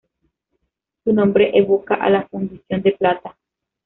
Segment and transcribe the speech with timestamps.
[1.03, 3.37] Su nombre evoca a la fundición de plata.